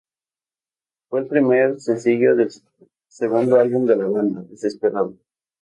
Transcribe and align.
Fue 1.09 1.19
el 1.19 1.27
primer 1.27 1.79
sencillo 1.79 2.35
del 2.35 2.49
segundo 3.07 3.59
álbum 3.59 3.85
de 3.85 3.97
la 3.97 4.07
banda, 4.07 4.41
"Desperado". 4.49 5.13